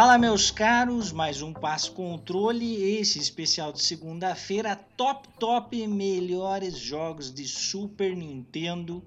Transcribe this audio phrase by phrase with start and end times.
[0.00, 7.30] Fala, meus caros, mais um Passo Controle, esse especial de segunda-feira, top, top, melhores jogos
[7.30, 9.04] de Super Nintendo.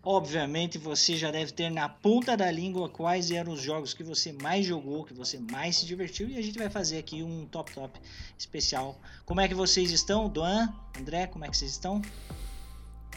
[0.00, 4.32] Obviamente você já deve ter na ponta da língua quais eram os jogos que você
[4.32, 7.72] mais jogou, que você mais se divertiu, e a gente vai fazer aqui um top,
[7.72, 7.98] top
[8.38, 9.00] especial.
[9.26, 12.00] Como é que vocês estão, Doan, André, como é que vocês estão?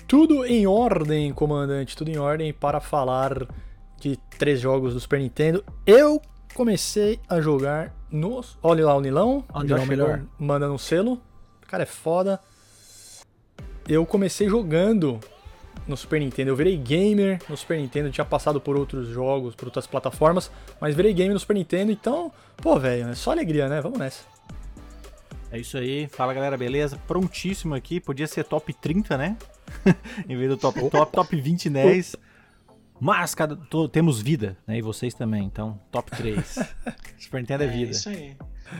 [0.07, 3.47] Tudo em ordem, comandante, tudo em ordem para falar
[3.99, 5.63] de três jogos do Super Nintendo.
[5.85, 6.19] Eu
[6.53, 8.57] comecei a jogar nos.
[8.61, 9.43] Olha lá o Nilão.
[9.53, 10.21] É melhor?
[10.39, 11.21] Manda no selo.
[11.63, 12.39] O cara é foda.
[13.87, 15.19] Eu comecei jogando
[15.87, 16.51] no Super Nintendo.
[16.51, 18.11] Eu virei gamer no Super Nintendo.
[18.11, 20.51] Tinha passado por outros jogos, por outras plataformas.
[20.79, 21.91] Mas virei gamer no Super Nintendo.
[21.91, 23.81] Então, pô, velho, é só alegria, né?
[23.81, 24.23] Vamos nessa.
[25.51, 26.07] É isso aí.
[26.07, 26.97] Fala galera, beleza?
[27.07, 27.99] Prontíssimo aqui.
[27.99, 29.37] Podia ser top 30, né?
[30.27, 32.15] em vez do top top, top 20 10.
[32.99, 34.77] Mas cada, to- temos vida, né?
[34.77, 35.43] E vocês também.
[35.43, 36.55] Então, top 3.
[37.19, 37.91] Super Nintendo é vida.
[37.91, 38.35] isso aí.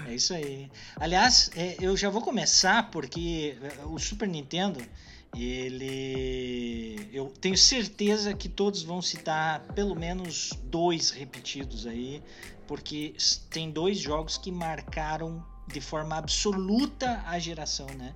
[0.08, 0.72] É isso aí.
[0.96, 4.80] Aliás, é, eu já vou começar porque é, o Super Nintendo,
[5.36, 7.10] ele.
[7.12, 12.22] Eu tenho certeza que todos vão citar pelo menos dois repetidos aí,
[12.68, 13.16] porque
[13.50, 18.14] tem dois jogos que marcaram de forma absoluta a geração, né?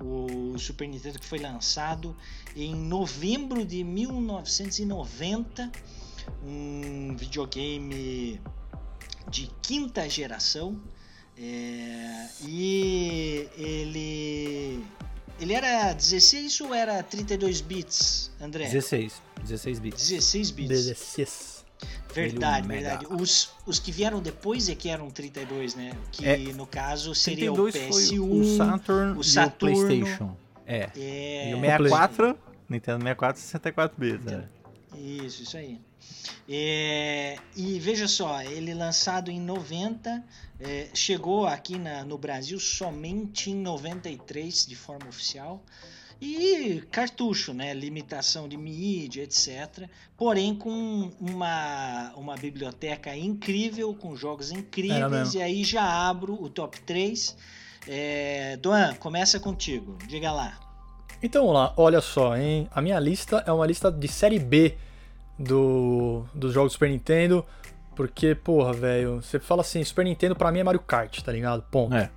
[0.00, 2.16] O Super Nintendo que foi lançado
[2.56, 5.70] em novembro de 1990,
[6.44, 8.40] um videogame
[9.30, 10.80] de quinta geração
[11.36, 14.84] é, e ele
[15.40, 18.68] ele era 16 ou era 32 bits, André?
[18.68, 19.20] 16.
[19.42, 20.08] 16 bits.
[20.08, 20.68] 16 bits.
[20.68, 21.53] 16.
[22.14, 23.06] Verdade, verdade.
[23.10, 25.92] Os, os que vieram depois é que eram 32, né?
[26.12, 29.76] Que É, no caso seria o 32 PS1, foi o Saturn o e Saturno.
[29.76, 30.36] o PlayStation.
[30.66, 30.90] É.
[30.96, 32.38] é, E o 64,
[32.68, 34.24] Nintendo 64, 64 bits.
[34.24, 34.44] né?
[34.96, 35.78] Isso, isso aí.
[36.48, 40.22] É, e veja só, ele lançado em 90,
[40.60, 45.62] é, chegou aqui na- no Brasil somente em 93 de forma oficial.
[46.20, 47.74] E cartucho, né?
[47.74, 49.88] Limitação de mídia, etc.
[50.16, 55.34] Porém, com uma, uma biblioteca incrível, com jogos incríveis.
[55.34, 57.36] E aí já abro o top 3.
[57.88, 59.98] É, Doan, começa contigo.
[60.08, 60.58] Diga lá.
[61.22, 62.68] Então vamos lá, olha só, hein?
[62.70, 64.76] A minha lista é uma lista de série B
[65.38, 67.44] do, dos jogos do Super Nintendo.
[67.94, 71.62] Porque, porra, velho, você fala assim, Super Nintendo pra mim é Mario Kart, tá ligado?
[71.70, 71.94] Ponto.
[71.94, 72.10] É.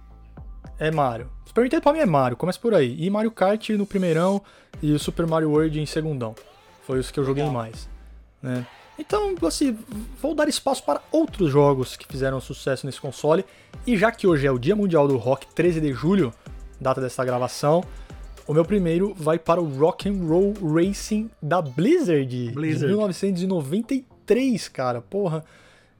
[0.79, 1.29] É Mario.
[1.57, 2.95] Super Nintendo pra mim é Mario, começa por aí.
[2.99, 4.39] E Mario Kart no primeirão
[4.79, 6.35] e o Super Mario World em segundão.
[6.83, 7.59] Foi os que eu joguei Legal.
[7.59, 7.89] mais.
[8.39, 8.63] Né?
[8.99, 9.75] Então, assim,
[10.21, 13.43] vou dar espaço para outros jogos que fizeram sucesso nesse console.
[13.87, 16.31] E já que hoje é o Dia Mundial do Rock, 13 de julho,
[16.79, 17.83] data dessa gravação,
[18.45, 22.85] o meu primeiro vai para o Rock and Roll Racing da Blizzard, de Blizzard.
[22.85, 25.01] 1993, cara.
[25.01, 25.43] Porra,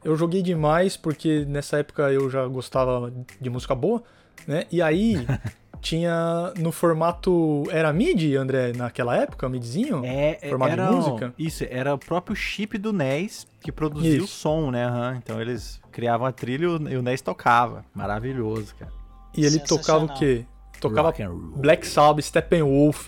[0.04, 4.04] eu joguei demais porque nessa época eu já gostava de música boa,
[4.46, 4.66] né?
[4.72, 5.26] E aí
[5.82, 10.02] tinha no formato era MIDI, André, naquela época, MIDIzinho?
[10.04, 11.34] É, Formato de era, música?
[11.38, 14.86] Isso, era o próprio chip do NES que produzia o som, né?
[14.86, 15.16] aham.
[15.24, 17.86] Então eles criavam a trilha e o- NES tocava.
[17.94, 18.92] Maravilhoso, cara.
[19.36, 20.46] E ele tocava o quê?
[20.80, 21.14] Tocava.
[21.56, 23.08] Black Sabbath, Steppenwolf,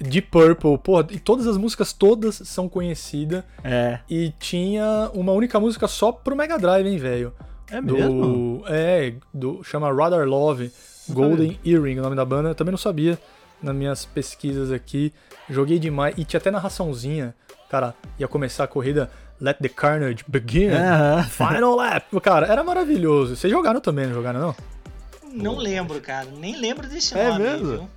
[0.00, 3.44] Deep Purple, porra, e todas as músicas todas são conhecidas.
[3.62, 4.00] É.
[4.08, 7.34] E tinha uma única música só pro Mega Drive, hein, velho?
[7.70, 8.64] É do, mesmo?
[8.68, 10.70] É, do, chama Radar Love,
[11.08, 12.50] Golden Earring, o nome da banda.
[12.50, 13.18] Eu também não sabia
[13.62, 15.12] nas minhas pesquisas aqui.
[15.48, 16.14] Joguei demais.
[16.18, 17.34] E tinha até narraçãozinha.
[17.68, 20.68] Cara, ia começar a corrida Let the Carnage Begin.
[20.70, 21.22] Aham.
[21.24, 22.20] Final Lap.
[22.20, 23.36] Cara, era maravilhoso.
[23.36, 24.54] Vocês jogaram também, não jogaram não?
[25.32, 26.28] Não lembro, cara.
[26.36, 27.66] Nem lembro desse É nome, mesmo?
[27.68, 27.88] viu?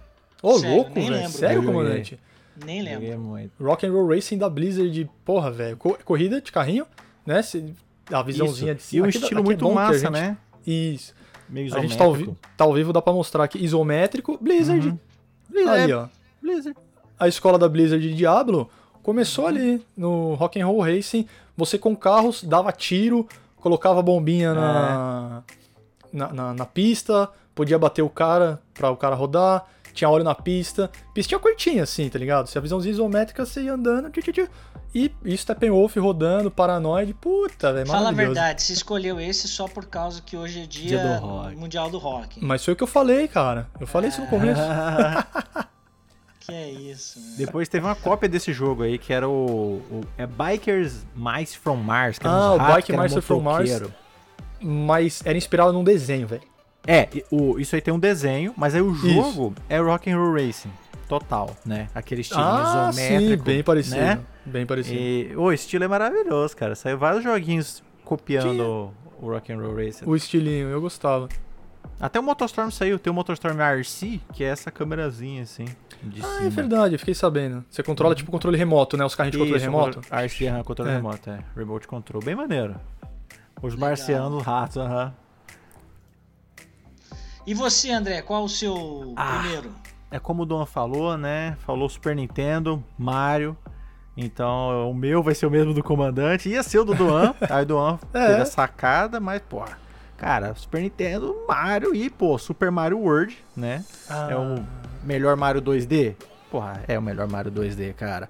[0.42, 1.16] Ô, Sério, louco, nem velho.
[1.22, 1.32] lembro.
[1.38, 2.20] Sério, comandante?
[2.66, 3.50] Nem lembro.
[3.60, 5.76] Rock and Roll Racing da Blizzard, porra, velho.
[5.78, 6.86] Co- corrida de carrinho,
[7.26, 7.42] né?
[8.12, 8.78] A visãozinha Isso.
[8.82, 9.00] de cima.
[9.00, 10.38] E um Aqui estilo aqui é muito bom que a massa, gente- né?
[10.66, 11.14] Isso.
[11.50, 12.50] Meio A gente tá ao, vi- isométrico.
[12.58, 13.64] tá ao vivo, dá pra mostrar aqui.
[13.64, 14.88] Isométrico, Blizzard.
[14.90, 15.00] Uhum.
[15.50, 15.82] Blizzard.
[15.84, 16.08] Ali, ó.
[16.42, 16.78] Blizzard.
[17.20, 18.70] A escola da Blizzard de Diablo
[19.04, 21.28] começou ali no Rock and Roll Racing.
[21.56, 23.28] Você com carros dava tiro,
[23.58, 25.44] colocava bombinha na,
[26.12, 30.36] na, na, na pista, podia bater o cara pra o cara rodar, tinha óleo na
[30.36, 30.90] pista.
[31.14, 32.48] Pistinha curtinha assim, tá ligado?
[32.48, 34.48] Se a visãozinha isométrica, você ia andando, tchu, tchu, tchu.
[34.94, 39.86] e, e Steppenwolf rodando, Paranoid, puta, velho, Fala a verdade, você escolheu esse só por
[39.86, 41.56] causa que hoje é dia, Dia do rock.
[41.56, 42.44] mundial do rock.
[42.44, 43.70] Mas foi o que eu falei, cara.
[43.80, 44.62] Eu falei isso no começo.
[46.46, 47.36] Que é isso, né?
[47.38, 49.78] Depois teve uma cópia desse jogo aí, que era o...
[49.90, 52.20] o- é Bikers Mice from Mars.
[52.20, 53.82] Que era Ah, o Bike Mice from Mars.
[54.60, 56.42] Mas era inspirado num desenho, velho.
[56.86, 60.34] É, o, isso aí tem um desenho, mas aí o jogo é Rock and Roll
[60.34, 60.72] Racing.
[61.08, 61.88] Total, né?
[61.94, 63.30] Aquele estilo Ah, isométrico.
[63.44, 63.98] sim, bem parecido.
[63.98, 64.20] Né?
[64.46, 64.96] Bem parecido.
[65.00, 66.76] E o estilo é maravilhoso, cara.
[66.76, 68.64] Saiu vários joguinhos copiando Tinha.
[68.66, 70.08] o, o Rock'n'Roll Racer.
[70.10, 71.30] O estilinho, eu gostava.
[72.00, 75.66] Até o Motostorm saiu, tem o Motostorm RC, que é essa câmerazinha assim.
[76.02, 76.48] De ah, cima.
[76.48, 77.64] é verdade, fiquei sabendo.
[77.70, 79.06] Você controla tipo controle remoto, né?
[79.06, 80.02] Os carrinhos de controle Isso, remoto.
[80.02, 80.96] controle- RC, aham, controle É.
[80.96, 81.40] remoto, é.
[81.56, 82.22] Remote control.
[82.24, 82.76] Bem maneiro.
[83.62, 83.90] Os Legal.
[83.90, 85.14] marcianos, ratos, aham.
[87.46, 89.40] E você, André, qual o seu Ah.
[89.40, 89.72] primeiro?
[90.10, 91.58] É como o Don falou, né?
[91.66, 93.58] Falou Super Nintendo, Mario.
[94.16, 96.48] Então o meu vai ser o mesmo do comandante.
[96.50, 97.34] Ia ser o do Doan.
[97.50, 98.28] aí o Doan É.
[98.28, 99.64] teve a sacada, mas, pô.
[100.16, 103.84] Cara, Super Nintendo, Mario e, pô, Super Mario World, né?
[104.10, 104.64] Ah, É o
[105.04, 106.16] melhor Mario 2D?
[106.50, 108.30] Porra, é o melhor Mario 2D, cara.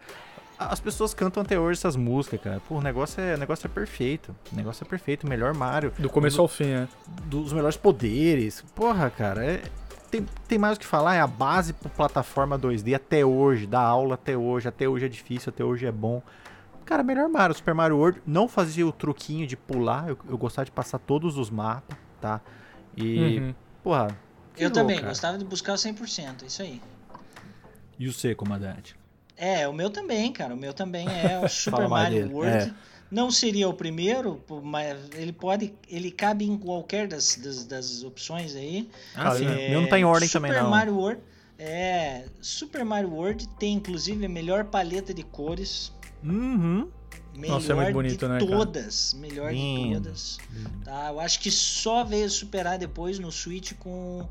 [0.69, 2.62] As pessoas cantam até hoje essas músicas, cara.
[2.68, 4.36] Pô, o negócio é, o negócio é perfeito.
[4.51, 5.27] O negócio é perfeito.
[5.27, 5.92] Melhor Mario.
[5.98, 6.88] Do começo ao fim, é.
[7.25, 8.62] Dos melhores poderes.
[8.75, 9.45] Porra, cara.
[9.45, 9.62] é-
[10.12, 11.15] tem, tem mais o que falar.
[11.15, 13.65] É a base pro plataforma 2D até hoje.
[13.65, 14.68] Da aula até hoje.
[14.68, 15.50] Até hoje é difícil.
[15.50, 16.21] Até hoje é bom.
[16.86, 17.56] Cara, melhor Mario.
[17.56, 18.21] Super Mario World.
[18.25, 20.07] Não fazia o truquinho de pular.
[20.10, 22.42] Eu, eu gostava de passar todos os mapas, tá?
[22.95, 23.56] E, Uhum.
[23.83, 24.07] porra.
[24.56, 25.07] Eu pirou, também, cara.
[25.10, 26.80] gostava de buscar o 100%, isso aí.
[27.98, 28.95] E o C, comandante?
[29.35, 30.53] É, o meu também, cara.
[30.53, 32.69] O meu também é o Super Mario dele, World.
[32.69, 32.74] é.
[33.12, 35.74] Não seria o primeiro, mas ele pode.
[35.88, 38.89] Ele cabe em qualquer das, das, das opções aí.
[39.15, 39.45] Ah, sim.
[39.45, 39.68] é.
[39.68, 40.69] O meu não tá em ordem Super também, não.
[40.69, 41.21] Mario World.
[41.59, 42.25] É.
[42.41, 45.91] Super Mario World tem inclusive a melhor paleta de cores.
[46.24, 46.89] Uhum.
[47.36, 48.51] Melhor Nossa, é muito bonito, de né, cara?
[48.51, 49.13] todas.
[49.15, 49.88] Melhor Lindo.
[49.88, 50.38] de todas.
[50.83, 51.09] Tá?
[51.09, 54.27] Eu acho que só veio superar depois no Switch com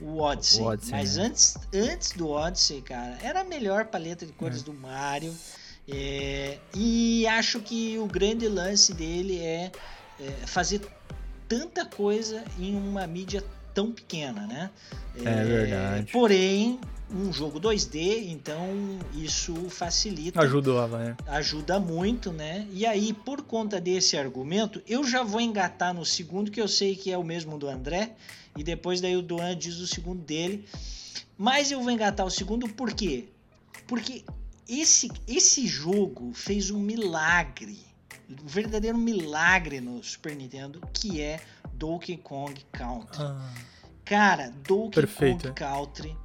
[0.00, 0.62] o Odyssey.
[0.62, 1.24] O Odyssey, Mas né?
[1.24, 4.34] antes, antes do Odyssey, cara, era a melhor paleta de É.
[4.34, 5.34] cores do Mario.
[5.88, 9.72] É, e acho que o grande lance dele é,
[10.20, 10.80] é fazer
[11.48, 13.42] tanta coisa em uma mídia
[13.74, 14.70] tão pequena, né?
[15.16, 16.12] É verdade.
[16.12, 16.78] Porém,
[17.10, 18.68] um jogo 2D, então
[19.14, 21.16] isso facilita Ajudava, né?
[21.26, 22.68] ajuda muito, né?
[22.72, 26.94] E aí, por conta desse argumento, eu já vou engatar no segundo, que eu sei
[26.94, 28.12] que é o mesmo do André,
[28.56, 30.66] e depois daí o Duan diz o segundo dele.
[31.36, 33.28] Mas eu vou engatar o segundo por quê?
[33.86, 34.24] Porque
[34.68, 37.78] esse, esse jogo fez um milagre,
[38.28, 41.40] um verdadeiro milagre no Super Nintendo, que é
[41.74, 43.22] Donkey Kong Country.
[43.22, 43.52] Ah,
[44.04, 46.16] Cara, Donkey Perfeito, Kong Country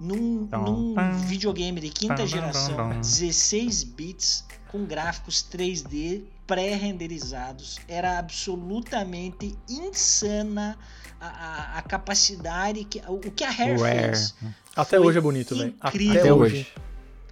[0.00, 0.94] num, num
[1.26, 3.00] videogame de quinta geração, tam, tam.
[3.00, 10.78] 16 bits, com gráficos 3D pré-renderizados, era absolutamente insana
[11.20, 13.98] a, a- a capacidade, que, o que a Rare, Rare.
[13.98, 14.34] fez.
[14.74, 15.74] até Foi hoje é bonito, velho.
[15.84, 16.20] incrível.
[16.20, 16.66] Até hoje.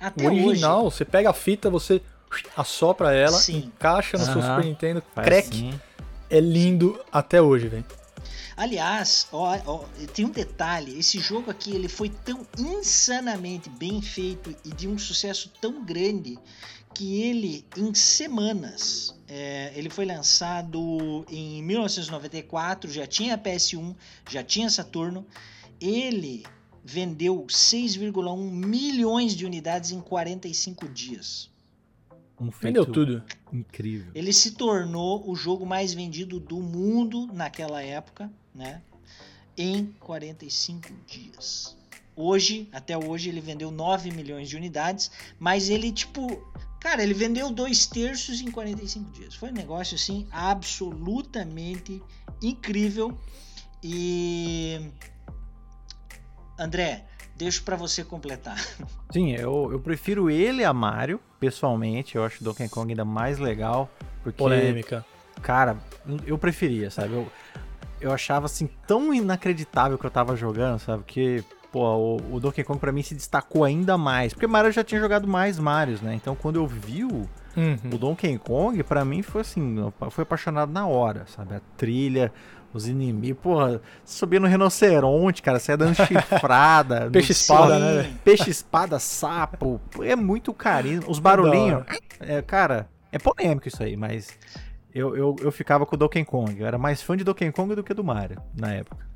[0.00, 0.46] Até O hoje.
[0.46, 2.00] original, você pega a fita, você
[2.56, 3.72] assopra ela, Sim.
[3.74, 4.34] encaixa no seu.
[4.42, 5.48] Super Nintendo, Faz crack.
[5.48, 5.80] assim.
[6.30, 7.84] É lindo até hoje, velho.
[8.58, 14.55] Aliás, ó, ó, tem um detalhe, esse jogo aqui ele foi tão insanamente bem feito
[14.64, 16.37] e de um sucesso tão grande
[16.93, 23.94] que ele em semanas é, ele foi lançado em 1994, já tinha PS1,
[24.28, 25.25] já tinha Saturno,
[25.80, 26.44] ele
[26.82, 31.50] vendeu 6,1 milhões de unidades em 45 dias.
[32.40, 33.23] Um Vendeu tudo.
[33.52, 34.12] incrível.
[34.14, 38.82] Ele se tornou o jogo mais vendido do mundo naquela época, né?
[39.56, 41.76] Em 45 dias.
[42.14, 46.26] Hoje, até hoje, ele vendeu 9 milhões de unidades, mas ele, tipo,
[46.80, 49.34] cara, ele vendeu dois terços em 45 dias.
[49.36, 52.02] Foi um negócio, assim, absolutamente
[52.42, 53.16] incrível.
[53.82, 54.80] E.
[56.58, 57.04] André,
[57.36, 58.58] deixo pra você completar.
[59.12, 62.16] Sim, eu, eu prefiro ele a Mario, pessoalmente.
[62.16, 63.88] Eu acho o Donkey Kong ainda mais legal.
[64.24, 65.06] Porque, Polêmica.
[65.40, 65.78] cara,
[66.26, 67.14] eu preferia, sabe?
[67.14, 67.30] Eu,
[68.00, 71.02] eu achava assim tão inacreditável que eu tava jogando, sabe?
[71.07, 74.33] Que, pô, o, o Donkey Kong pra mim se destacou ainda mais.
[74.33, 76.14] Porque Mario eu já tinha jogado mais Marios, né?
[76.14, 77.76] Então quando eu vi o, Uhum.
[77.93, 81.57] o Donkey Kong, pra mim foi assim, eu fui apaixonado na hora, sabe?
[81.57, 82.33] A trilha,
[82.73, 87.07] os inimigos, porra, subia no rinoceronte, cara, saia dando chifrada.
[87.07, 88.17] no Peixe-espada, céu, né, Sim.
[88.25, 91.02] Peixe-espada, sapo, é muito carinho.
[91.09, 91.83] Os barulhinhos,
[92.21, 94.28] é, cara, é polêmico isso aí, mas
[94.95, 96.59] eu, eu, eu ficava com o Donkey Kong.
[96.61, 99.07] Eu era mais fã de Donkey Kong do que do Mario, na época.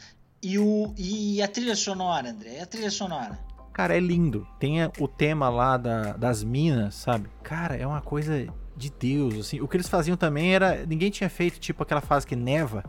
[0.43, 2.59] E, o, e a trilha sonora, André?
[2.59, 3.39] E a trilha sonora?
[3.73, 4.47] Cara, é lindo.
[4.59, 7.29] Tem o tema lá da- das minas, sabe?
[7.43, 9.61] Cara, é uma coisa de Deus, assim.
[9.61, 10.85] O que eles faziam também era...
[10.85, 12.85] Ninguém tinha feito, tipo, aquela fase que neva.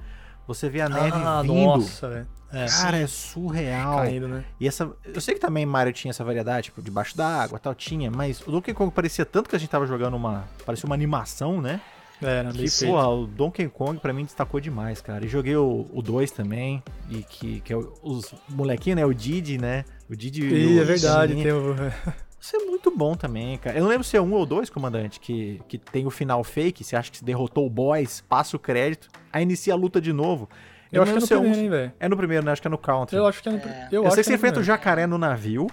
[0.47, 1.53] Você vê a neve ah, vindo.
[1.53, 2.27] nossa, velho.
[2.51, 3.97] É, Cara, é surreal.
[3.97, 4.43] caindo, né?
[4.59, 4.91] E essa...
[5.05, 8.11] Eu sei que também Mario tinha essa variedade, tipo, debaixo d'água tal, tinha.
[8.11, 10.43] Mas o Donkey Kong parecia tanto que a gente tava jogando uma...
[10.65, 11.79] Parecia uma animação, né?
[12.25, 15.25] Era Que, porra, o Donkey Kong pra mim destacou demais, cara.
[15.25, 19.05] E joguei o 2 também, e que, que é o- os molequinhos, né?
[19.05, 19.85] O Didi, né?
[20.09, 21.75] O Didi o é verdade, tem o...
[22.39, 23.77] Isso é muito bom também, cara.
[23.77, 26.83] Eu não lembro se é um ou dois, comandante, que, que tem o final fake,
[26.83, 30.11] você acha que se derrotou o boss, passa o crédito, aí inicia a luta de
[30.11, 30.49] novo.
[30.91, 31.91] Eu, acho que é no se primeiro, um- hein, velho.
[31.99, 32.51] É no primeiro, né?
[32.51, 33.15] Acho que é no Country.
[33.17, 33.61] Eu acho que é no É.
[33.61, 33.85] primeiro.
[33.91, 35.67] Eu, Eu, acho sei que você é no enfrenta o jacaré no navio.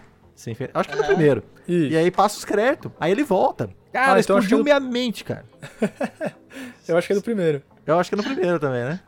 [0.49, 1.15] Enfrenta- Acho que é no Aham.
[1.15, 1.43] primeiro.
[1.67, 1.93] Isso.
[1.93, 2.93] E aí passa os créditos.
[3.01, 3.69] Aí ele volta.
[3.93, 5.45] Cara, Ah, então explodiu eu- minha mente, cara.
[6.87, 7.63] Eu acho que é do primeiro.
[7.87, 9.01] Eu acho que é no primeiro também, né?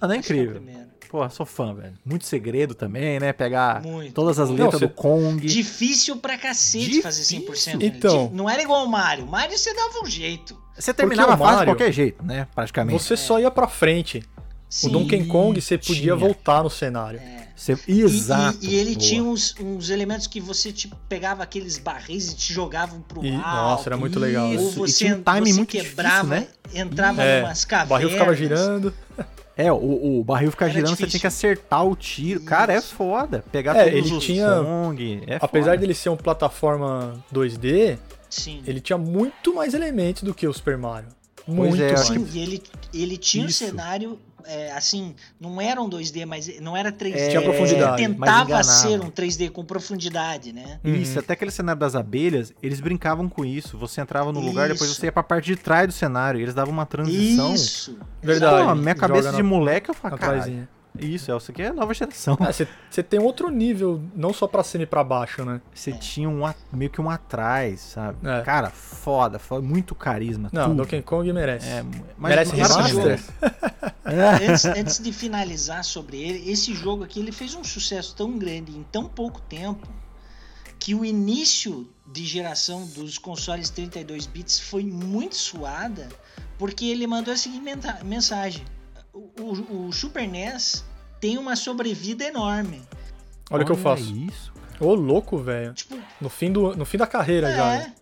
[0.00, 0.62] Ah, não é é o incrível.
[1.08, 1.94] Pô, sou fã, velho.
[2.04, 3.32] Muito segredo também, né?
[3.32, 4.12] Pegar Muito.
[4.12, 5.46] todas as Não, letras você- do Kong.
[5.46, 7.02] Difícil pra cacete Difícil.
[7.02, 7.78] fazer 100%.
[7.78, 7.96] nele.
[7.96, 8.30] Então.
[8.32, 9.24] Não era igual o Mario.
[9.24, 10.60] O Mario você dava um jeito.
[10.76, 12.48] Você terminava o a fase de qualquer jeito, né?
[12.52, 13.00] Praticamente.
[13.00, 14.24] Você só ia pra frente.
[14.74, 14.88] Sim.
[14.88, 16.16] O Donkey Kong você podia tinha.
[16.16, 17.20] voltar no cenário.
[17.54, 17.78] Você...
[17.86, 18.58] E- Exato.
[18.60, 19.06] E, e ele Boa.
[19.06, 23.32] tinha uns, uns elementos que você tipo, pegava aqueles barris e te jogavam pro E-
[23.36, 23.46] alto.
[23.46, 24.48] nossa, era muito legal.
[24.48, 27.68] Ou Isso, e você, tinha um timing você muito quebrava, difícil, entrava É, numas O
[27.68, 27.88] cavernas.
[27.88, 28.94] barril ficava girando.
[29.56, 31.10] É, o, o barril fica Era girando, você difícil.
[31.10, 32.40] tinha que acertar o tiro.
[32.40, 32.96] Cara, é Isso.
[32.96, 33.44] foda.
[33.52, 35.22] Pegar É, todos ele os tinha- Kong.
[35.28, 35.76] É Apesar foda.
[35.76, 37.96] dele ser um plataforma 2D,
[38.28, 38.60] Sim.
[38.66, 41.10] ele tinha muito mais elementos do que o Super Mario.
[41.46, 42.00] Muito é, mais.
[42.00, 42.62] acho Sim, e ele,
[42.92, 43.64] ele tinha Isso.
[43.64, 47.16] um cenário, é, assim, não era um 2D, mas não era 3D.
[47.16, 50.78] É, Tinha profundidade, tentava ser um 3D com profundidade, né?
[50.84, 51.18] Isso, Uhum.
[51.20, 53.76] até aquele cenário das abelhas, eles brincavam com isso.
[53.78, 55.00] Você entrava no lugar, depois Isso.
[55.00, 56.38] você ia pra parte de trás do cenário.
[56.40, 57.54] E eles davam uma transição.
[57.54, 57.98] Isso.
[58.22, 58.68] Verdade.
[58.68, 60.68] Pô, minha cabeça Joga de na- moleque, eu Atrasinha.
[60.98, 62.36] isso, é, isso aqui é nova geração.
[62.40, 65.60] Ah, você tem outro nível, não só pra cima e pra baixo, né?
[65.74, 68.18] Você tinha um, meio que um atrás, sabe?
[68.22, 68.40] É.
[68.42, 70.48] Cara, foda, foda, muito carisma.
[70.52, 70.76] Não, tudo.
[70.78, 71.66] Donkey Kong merece.
[71.68, 71.82] É,
[72.16, 73.20] mas Merece mas- remaster?
[74.04, 78.72] Antes, antes de finalizar sobre ele, esse jogo aqui ele fez um sucesso tão grande
[78.72, 79.86] em tão pouco tempo
[80.78, 86.08] que o início de geração dos consoles 32 bits foi muito suada,
[86.58, 87.64] porque ele mandou a seguinte
[88.04, 88.64] mensagem:
[89.12, 90.84] o, o- o Super NES
[91.20, 92.82] tem uma sobrevida enorme.
[93.50, 94.14] Olha o que eu faço.
[94.14, 94.52] Isso.
[94.80, 95.72] Ô, louco, velho.
[95.72, 97.74] Tipo, No fim, do, no fim da carreira já.
[97.74, 97.94] é, né?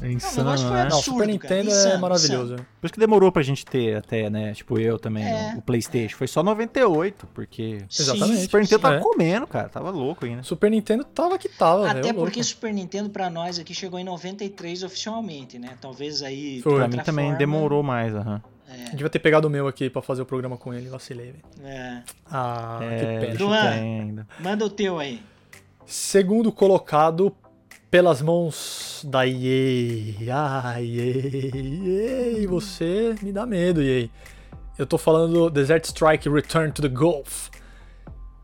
[0.00, 0.04] É.
[0.04, 0.56] É Não, o insano, né?
[0.56, 2.56] Não, o absurdo, Super cara, Nintendo é insano, maravilhoso.
[2.56, 4.52] Por isso que demorou pra gente ter até, né?
[4.54, 5.54] Tipo, eu também, É.
[5.56, 6.16] o Playstation.
[6.16, 7.84] Foi só 98, porque...
[7.90, 8.38] Exatamente.
[8.38, 9.00] O Super Nintendo tava É.
[9.00, 9.68] comendo, cara.
[9.68, 10.42] Tava louco ainda.
[10.42, 12.44] Super Nintendo tava que tava, Até porque louco.
[12.44, 15.70] Super Nintendo pra nós aqui chegou em 93 oficialmente, né?
[15.80, 16.60] Talvez aí.
[16.60, 16.74] Foi.
[16.76, 18.42] Pra mim também forma, demorou mais, aham.
[18.68, 21.44] É, Devia ter pegado o meu aqui pra fazer o programa com ele, vacilei, velho.
[21.64, 22.02] é.
[22.28, 24.26] Ah, É, que pena.
[24.40, 25.20] Manda o teu aí.
[25.86, 27.34] Segundo colocado
[27.94, 30.34] pelas mãos da EA.
[30.34, 34.08] Ah, EA, EA, você me dá medo, EA.
[34.76, 37.50] Eu tô falando do Desert Strike Return to the Gulf.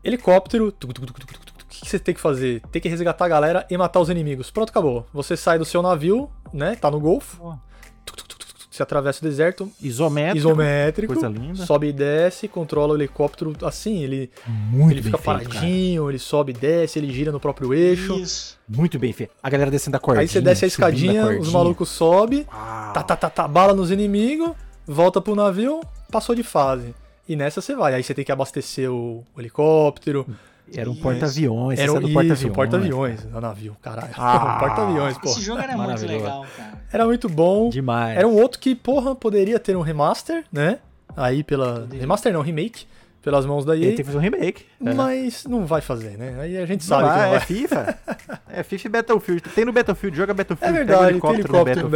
[0.01, 0.69] Helicóptero.
[0.69, 2.61] O que você tem que fazer?
[2.71, 4.49] Tem que resgatar a galera e matar os inimigos.
[4.49, 5.05] Pronto, acabou.
[5.11, 6.77] Você sai do seu navio, né?
[6.77, 7.35] Tá no Golfo.
[7.35, 7.59] Pô.
[8.05, 8.70] Tuc, tuc, tuc, tuc, tuc.
[8.81, 9.71] Você atravessa o deserto.
[9.81, 10.37] Isométrico.
[10.37, 11.13] Isométrico.
[11.13, 11.65] Coisa linda.
[11.65, 15.49] Sobe e desce, controla o helicóptero assim, ele, Muito ele bem fica feito, cara.
[15.49, 18.15] paradinho, ele sobe e desce, ele gira no próprio eixo.
[18.19, 18.57] Isso.
[18.67, 19.31] Muito bem feito.
[19.41, 20.21] A galera descendo a cordinha.
[20.21, 21.41] Aí você desce a escadinha, cordinha.
[21.41, 24.51] os malucos sobem, tá, tá, tá, tá, bala nos inimigos,
[24.87, 26.95] volta pro navio, passou de fase.
[27.29, 27.93] E nessa você vai.
[27.93, 30.25] Aí você tem que abastecer o, o helicóptero.
[30.75, 31.79] Era um porta-aviões.
[31.79, 32.55] Era Era um porta-aviões.
[32.55, 33.25] porta-aviões.
[33.31, 34.13] Não, navio, caralho.
[34.17, 34.57] Ah.
[34.59, 35.29] porta-aviões, pô.
[35.29, 36.73] Esse jogo era muito legal, cara.
[36.91, 37.69] Era muito bom.
[37.69, 38.17] Demais.
[38.17, 40.79] Era um outro que, porra, poderia ter um remaster, né?
[41.15, 41.87] Aí pela.
[41.91, 42.85] Remaster não, remake.
[43.21, 43.89] Pelas mãos da Ele EA.
[43.89, 44.65] tem que fazer um remake.
[44.83, 44.93] É.
[44.95, 46.37] Mas não vai fazer, né?
[46.39, 47.39] Aí a gente Não sabe que vai, não é vai.
[47.47, 47.97] FIFA.
[48.53, 49.41] É FIFA e Battlefield.
[49.55, 50.75] Tem no Battlefield, joga Battlefield.
[50.75, 51.91] É pega o verdade, tem helicóptero no Battlefield.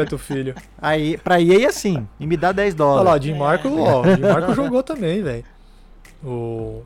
[0.53, 0.55] Battlefield.
[0.81, 3.05] Aí, pra EA é assim, e me dá 10 Olha dólares.
[3.11, 5.43] lá, Jim Marco, ó, o Jim Marco jogou também, velho.
[6.23, 6.83] O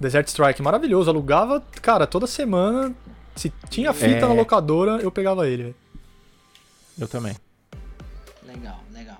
[0.00, 1.10] Desert Strike, maravilhoso.
[1.10, 2.94] Alugava, cara, toda semana.
[3.34, 4.28] Se tinha fita É.
[4.28, 5.74] na locadora, eu pegava ele, velho.
[6.98, 7.36] Eu também.
[8.46, 9.18] Legal, legal.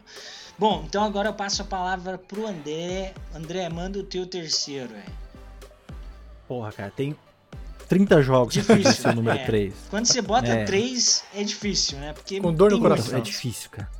[0.58, 3.12] Bom, então agora eu passo a palavra pro André.
[3.34, 5.12] André, manda o teu terceiro, velho.
[6.48, 7.14] Porra, cara, tem
[7.88, 9.44] 30 jogos Difícil, ser o número é.
[9.44, 9.74] 3.
[9.90, 10.64] Quando você bota É.
[10.64, 12.12] três, é difícil, né?
[12.12, 13.12] Porque Com dor no coração.
[13.12, 13.28] muito.
[13.28, 13.90] É difícil, cara.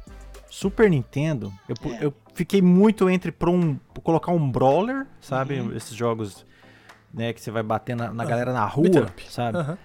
[0.49, 2.05] Super Nintendo, eu, É.
[2.07, 5.61] eu fiquei muito entre pra um, colocar um brawler, sabe?
[5.61, 5.77] Uhum.
[5.77, 6.47] Esses jogos,
[7.17, 9.57] né, que você vai bater na, na galera na rua, sabe?
[9.59, 9.79] Aham.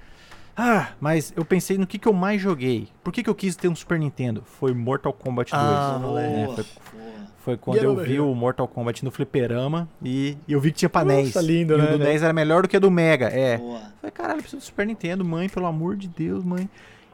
[0.56, 2.90] Ah, mas eu pensei no que, que eu mais joguei.
[3.02, 4.44] Por que, que eu quis ter um Super Nintendo?
[4.46, 5.64] Foi Mortal Kombat 2.
[5.64, 6.48] Ah, né?
[6.54, 6.66] Foi,
[7.38, 10.80] foi quando Get eu vi o Mortal Kombat no fliperama e, e eu vi que
[10.80, 11.48] tinha pra Nossa, NES.
[11.48, 12.12] lindo, e né, o do velho?
[12.12, 13.58] NES era melhor do que o do Mega, é.
[13.58, 13.80] Boa.
[14.02, 16.70] Falei, caralho, eu preciso do Super Nintendo, mãe, pelo amor de Deus, mãe.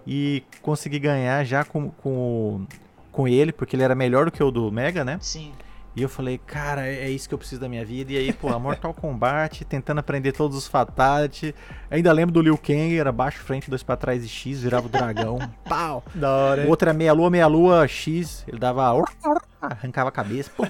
[0.05, 2.65] E consegui ganhar já com, com,
[3.11, 5.19] com ele, porque ele era melhor do que o do Mega, né?
[5.21, 5.51] Sim.
[5.97, 8.11] E eu falei, cara, é é isso que eu preciso da minha vida.
[8.13, 11.55] E aí, pô, a Mortal Kombat, tentando aprender todos os Fatality.
[11.89, 14.89] Ainda lembro do Liu Kang, era baixo, frente, dois pra trás e X, virava o
[14.89, 15.39] dragão.
[15.67, 16.03] Pau!
[16.13, 16.69] Da hora, O hein?
[16.69, 18.83] outro era meia lua, meia lua, X, ele dava.
[19.59, 20.51] arrancava a cabeça.
[20.55, 20.65] pum.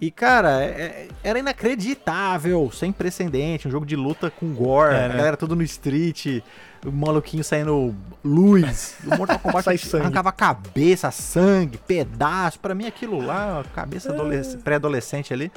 [0.00, 3.66] E, cara, é- é- era inacreditável, sem precedente.
[3.66, 5.16] Um jogo de luta com gore, É, a né?
[5.16, 6.42] galera tudo no street.
[6.86, 8.96] O maluquinho saindo luz.
[9.04, 10.04] O Mortal Kombat Sai sangue.
[10.04, 12.58] arrancava cabeça, sangue, pedaço.
[12.60, 15.50] Pra mim aquilo lá, cabeça adolesc- pré-adolescente ali,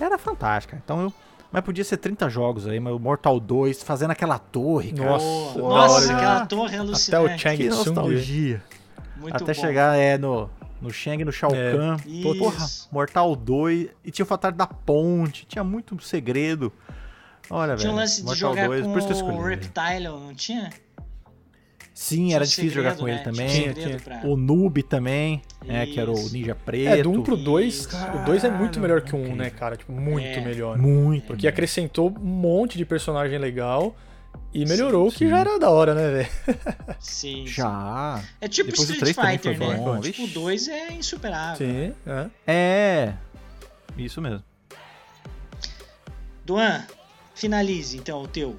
[0.00, 0.80] era fantástica.
[0.84, 1.12] Então eu.
[1.52, 5.10] Mas podia ser 30 jogos aí, mas o Mortal 2 fazendo aquela torre, cara.
[5.10, 7.34] Nossa, Nossa, hora, aquela torre Até alucinante.
[7.34, 8.62] o Chang Que nostalgia.
[9.16, 9.60] Muito Até bom.
[9.60, 10.50] chegar é, no,
[10.82, 11.72] no Shang, no Shao É.
[11.76, 11.96] Kahn.
[12.36, 13.86] Porra, Mortal 2.
[14.04, 15.46] E tinha o Fatal da Ponte.
[15.46, 16.72] Tinha muito segredo.
[17.50, 17.92] Olha, Tinha velho.
[17.92, 19.50] um lance de Mortal jogar 2, com por isso que eu o escolhi.
[19.54, 20.70] Reptile, não tinha?
[21.92, 23.22] Sim, Tinha era um difícil jogar segredo, com ele né?
[23.22, 23.48] também.
[23.48, 26.28] Tinha um Tinha, pra- O Noob também, é, que era o.
[26.30, 26.88] Ninja Preto.
[26.88, 27.88] É, do 1 pro 2, Isso.
[27.96, 29.36] o 2 é muito melhor que o 1, Incrível.
[29.44, 29.76] né, cara?
[29.76, 30.40] Tipo, muito É.
[30.40, 30.76] melhor.
[30.76, 31.26] Muito.
[31.28, 33.94] Porque acrescentou um monte de personagem legal
[34.52, 35.28] e melhorou o que sim.
[35.28, 36.28] já era da hora, né, velho?
[36.98, 37.46] Sim, sim.
[37.46, 38.20] Já.
[38.40, 39.76] É tipo Depois Street três também Fighter, foi né?
[39.76, 40.34] bom, tipo, o vixe.
[40.34, 41.56] 2 é insuperável.
[41.64, 42.26] Sim, é.
[42.44, 43.12] É.
[43.96, 44.42] Isso mesmo.
[46.44, 46.84] Duan,
[47.34, 48.56] finalize então o teu.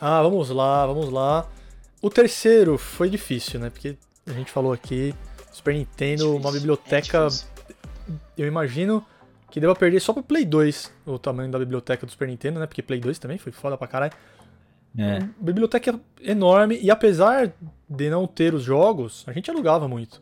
[0.00, 1.48] Ah, vamos lá, vamos lá.
[2.00, 3.70] O terceiro foi difícil, né?
[3.70, 3.96] Porque
[4.26, 5.14] a gente falou aqui,
[5.52, 7.60] Super Nintendo, uma Difícil, biblioteca, é
[8.36, 9.04] eu imagino
[9.50, 12.66] que deva perder só pro Play 2 o tamanho da biblioteca do Super Nintendo, né?
[12.66, 14.12] Porque Play 2 também foi foda pra caralho.
[14.98, 15.20] É.
[15.40, 17.52] biblioteca enorme e apesar
[17.88, 20.20] de não ter os jogos, a gente alugava muito.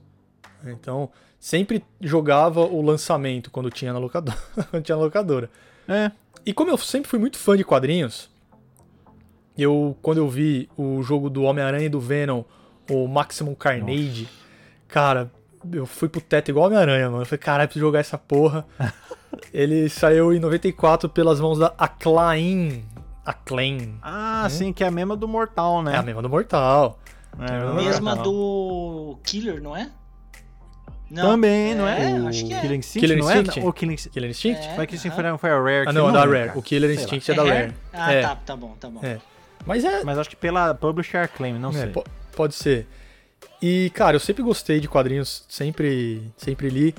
[0.62, 4.36] Então, sempre jogava o lançamento quando tinha na locadora.
[4.70, 5.50] quando tinha na locadora.
[5.88, 6.12] É.
[6.44, 8.30] E como eu sempre fui muito fã de quadrinhos,
[9.56, 12.44] eu quando eu vi o jogo do Homem-Aranha e do Venom,
[12.90, 14.28] o Maximum Carnage,
[14.86, 15.30] cara,
[15.72, 17.22] eu fui pro teto igual Homem-Aranha, mano.
[17.22, 18.66] Eu falei, caralho, preciso jogar essa porra.
[19.52, 22.84] Ele saiu em 94 pelas mãos da Acclaim.
[23.24, 23.98] Acclaim.
[24.02, 25.94] Ah, sim, que é a mesma do Mortal, né?
[25.94, 26.98] É a mesma do Mortal.
[27.38, 28.32] É, a do Mesma Mortal.
[28.32, 29.90] do Killer, não é?
[31.10, 31.30] Não.
[31.30, 32.10] Também, não é?
[32.10, 32.60] É, o acho que é.
[32.60, 33.38] Killing Instinct, Killer não é?
[33.38, 33.60] Instinct?
[33.68, 34.12] O Killing Instinct.
[34.14, 34.66] Killer Instinct?
[34.66, 34.76] É.
[34.76, 35.16] Mas que sim, aham.
[35.16, 35.84] foi, foi a Rare.
[35.88, 36.46] Ah, não, é da Rare.
[36.48, 36.58] cara.
[36.58, 36.90] O Killer.
[36.90, 37.72] Instinct é da Rare.
[37.92, 38.22] Ah, É.
[38.22, 39.00] tá, tá bom, tá bom.
[39.02, 39.18] É.
[39.66, 40.04] Mas é.
[40.04, 41.86] Mas acho que pela Publisher Claim, não é, sei.
[41.88, 42.04] po-
[42.36, 42.86] pode ser.
[43.62, 46.94] E, cara, eu sempre gostei de quadrinhos, sempre, sempre li.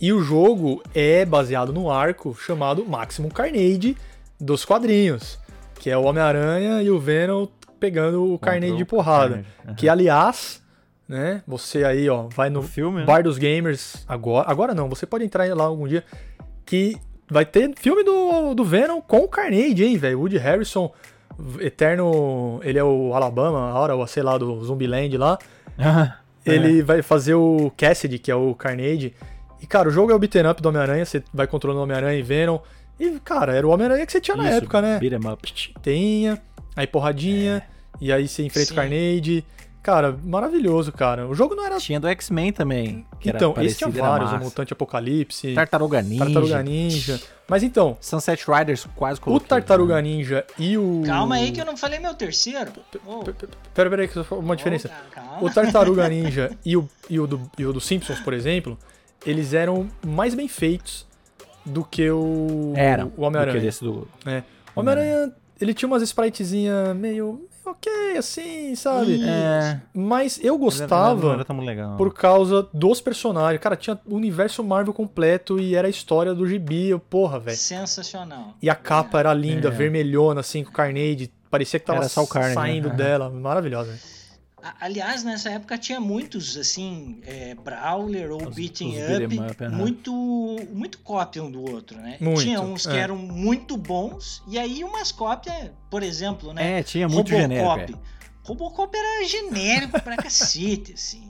[0.00, 3.96] E o jogo é baseado no arco chamado Maximum Carnage
[4.40, 5.38] dos quadrinhos.
[5.78, 7.46] Que é o Homem-Aranha e o Venom
[7.78, 9.28] pegando o Carnage de porrada.
[9.36, 9.74] Carnage, aham.
[9.74, 10.62] Que, aliás,
[11.10, 13.04] né, você aí, ó, vai no No filme, né?
[13.04, 14.48] Bar dos Gamers agora.
[14.48, 16.04] Agora não, você pode entrar lá algum dia.
[16.64, 16.96] Que
[17.28, 20.20] vai ter filme do, do Venom com o Carnage, hein, velho?
[20.20, 20.92] Woody Harrison,
[21.58, 22.60] eterno.
[22.62, 25.36] Ele é o Alabama, a hora, sei lá, do Zumbiland lá.
[25.76, 29.12] Ah, Ele vai fazer o Cassidy, que é o Carnage.
[29.60, 32.18] E, cara, o jogo é o beat'em up do Homem-Aranha, você vai controlando o Homem-Aranha
[32.18, 32.60] e Venom.
[33.00, 35.00] E, cara, era o Homem-Aranha que você tinha na Isso, época, né?
[35.00, 35.74] Beat 'em up.
[35.82, 36.40] Tenha,
[36.76, 37.62] aí porradinha,
[38.00, 38.72] e aí você enfrenta Sim.
[38.72, 39.44] o Carnage.
[39.82, 41.26] Cara, maravilhoso, cara.
[41.26, 41.78] O jogo não era.
[41.78, 43.06] Tinha do X-Men também.
[43.18, 44.38] Que então, era esse tinha vários, o.
[44.38, 46.24] Mutante Apocalipse, Tartaruga Ninja.
[46.24, 47.20] Tartaruga Ninja.
[47.48, 49.48] Mas então, Sunset Riders quase o coloquei.
[49.48, 50.02] Tartaruga né?
[50.02, 51.02] Ninja e o.
[51.06, 52.72] Calma aí que eu não falei meu terceiro.
[53.06, 53.24] Oh,
[53.74, 54.90] Pera, pera aí, que só uma diferença.
[54.90, 55.38] oh, calma.
[55.44, 58.78] O Tartaruga Ninja e o, e, o do, e o do Simpsons, por exemplo,
[59.24, 61.06] eles eram mais bem feitos
[61.64, 63.06] do que o, Era.
[63.16, 63.70] o Homem-Aranha.
[63.80, 64.08] do...
[64.26, 64.42] É.
[64.74, 69.22] O Homem-Aranha, ele tinha umas spritezinhas meio ok, assim, sabe?
[69.24, 69.80] É.
[69.94, 71.96] Mas eu Não gostava era tão legal.
[71.96, 73.60] por causa dos personagens.
[73.62, 76.98] Cara, tinha o universo Marvel completo e era a história do gibi.
[77.10, 77.56] Porra, velho.
[77.56, 78.54] Sensacional.
[78.60, 79.70] E a capa era linda, É.
[79.70, 81.30] vermelhona, assim, com Carnage.
[81.50, 82.94] Parecia que tava Era só o Carnage, saindo né?
[82.94, 83.28] dela.
[83.28, 83.98] Maravilhosa.
[84.62, 89.68] A- Aliás, nessa época tinha muitos, assim, é, Brawler ou Os- Beating os Up, up,
[89.68, 90.12] muito,
[90.72, 92.16] muito cópia um do outro, né?
[92.20, 93.00] Muito, tinha uns que é.
[93.00, 96.80] eram muito bons, e aí umas cópias, por exemplo, né?
[96.80, 97.94] É, tinha muito genérico.
[97.96, 98.20] é.
[98.42, 101.22] Robocop era genérico pra cacete, assim.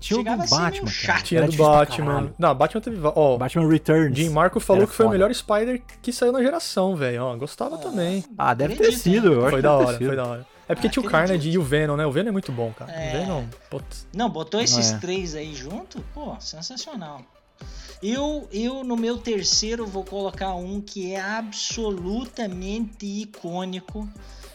[0.00, 0.92] Tinha o do Chegava a ser meio Batman, cara.
[0.92, 1.24] chato.
[1.24, 2.34] Tinha do Batman.
[2.38, 2.98] Não, Batman teve.
[3.02, 4.16] Ó, Batman Returns.
[4.16, 5.18] Jim Marco falou Era que foi o foda.
[5.18, 7.22] melhor Spider que saiu na geração, velho.
[7.24, 8.24] Ó, gostava também.
[8.36, 9.40] Ah, deve ter sido.
[9.42, 10.46] Acho Foi da hora, foi da hora.
[10.68, 11.08] É porque Ah, tinha o.
[11.08, 12.06] Carnage e o Venom, né?
[12.06, 12.92] O Venom é muito bom, cara.
[12.92, 13.08] É.
[13.08, 14.06] O Venom, putz.
[14.12, 14.98] Não, botou esses é.
[14.98, 17.22] três aí junto, pô, sensacional.
[18.02, 24.08] Eu, eu, no meu terceiro, vou colocar um que é absolutamente icônico,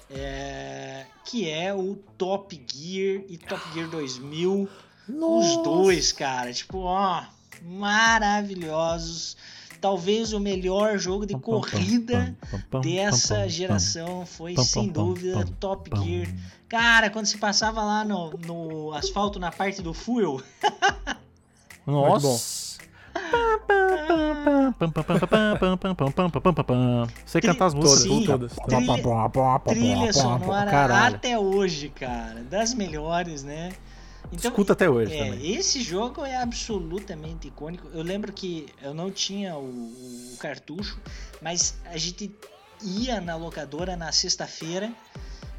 [0.09, 4.69] é, que é o Top Gear e Top Gear 2000.
[5.09, 7.23] Os dois, cara, tipo, ó,
[7.63, 9.35] maravilhosos.
[9.81, 12.35] Talvez o melhor jogo de corrida
[12.83, 16.27] dessa geração foi, sem dúvida, Top Gear.
[16.69, 20.39] Cara, quando se passava lá no, no asfalto, na parte do fuel,
[21.85, 22.79] Nossa.
[27.25, 28.25] Você cantar as músicas Sim.
[28.25, 28.53] todas.
[28.87, 29.03] Trilha-
[29.73, 31.15] trilha sonora Caralho.
[31.15, 33.71] até hoje, cara, das melhores, né?
[34.31, 35.55] Então, Escuta até hoje é, também.
[35.55, 37.87] esse jogo é absolutamente icônico.
[37.93, 39.63] Eu lembro que eu não tinha o,
[40.33, 40.97] o cartucho,
[41.41, 42.31] mas a gente
[42.81, 44.91] ia na locadora na sexta-feira,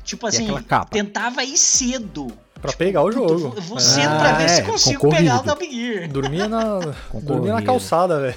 [0.04, 0.48] Tipo assim,
[0.90, 2.26] tentava ir cedo.
[2.60, 3.50] Pra pegar o jogo.
[3.60, 3.80] vou- É.
[3.80, 5.30] cedo pra ver Ah, se é, consigo concorrido.
[5.30, 6.08] pegar o Top Gear.
[6.10, 6.80] Dormia na,
[7.22, 8.34] dormia na calçada, velho.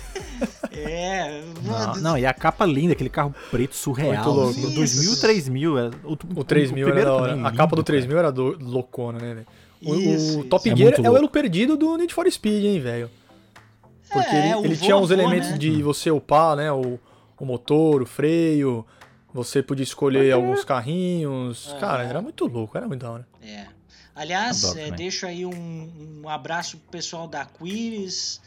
[0.71, 4.13] É, Não, não, e a capa linda, aquele carro preto surreal.
[4.13, 4.52] Muito louco.
[4.52, 4.76] assim, o Isso.
[4.76, 5.78] 2000, 3000.
[5.80, 7.28] Era, o, O 3000 era primeiro da hora.
[7.32, 7.86] também, a lindo, capa do cara.
[7.86, 9.48] 3000 era do, loucona, né, velho?
[9.81, 10.43] O, Isso, o isso.
[10.45, 13.09] Top É Gear muito é o elo perdido do Need for Speed, hein, velho?
[14.11, 15.57] Porque É, ele, ele tinha uns elementos né?
[15.57, 16.71] de você upar, né?
[16.71, 16.99] O,
[17.39, 18.85] o motor, o freio.
[19.33, 21.67] Você podia escolher alguns carrinhos.
[21.71, 21.79] Aham.
[21.79, 23.27] Cara, era muito louco, era muito da hora.
[23.41, 23.65] É.
[24.15, 28.39] Aliás, Adoro é, deixo aí um, um abraço pro pessoal da Quiris,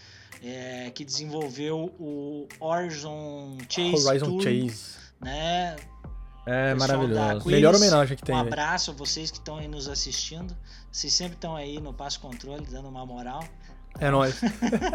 [0.42, 4.96] é, que desenvolveu o Horizon Chase Horizon Tour, Chase.
[5.20, 5.76] né?
[6.50, 7.46] É maravilhoso.
[7.48, 8.48] Melhor homenagem que tem, Um velho.
[8.48, 10.56] abraço a vocês que estão aí nos assistindo.
[10.90, 13.44] Vocês sempre estão aí no Passo Controle, dando uma moral.
[14.00, 14.40] É nóis.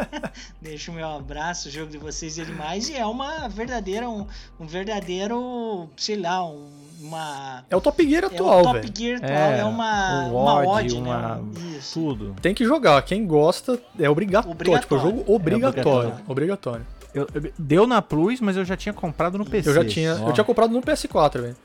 [0.60, 2.88] Deixo o meu abraço, o jogo de vocês e demais.
[2.88, 4.26] E é uma verdadeira, um,
[4.58, 7.64] um verdadeiro, sei lá, um- uma.
[7.68, 8.92] É o Top Gear É o atual, Top velho.
[8.96, 11.42] Gear atual, é, uma, um uma ode, uma- né?
[11.76, 12.00] Isso.
[12.00, 12.34] Tudo.
[12.40, 13.02] Tem que jogar.
[13.02, 14.52] Quem gosta é obrigatório.
[14.54, 14.82] Obrigatório.
[14.82, 15.78] Tipo, é jogo obrigatório.
[16.18, 16.24] obrigatório.
[16.26, 16.86] obrigatório.
[17.14, 19.68] Eu- eu- deu na Plus, mas eu já tinha comprado no PC.
[19.70, 20.16] Eu já tinha.
[20.20, 21.56] Ó, Eu tinha comprado no PS4, velho.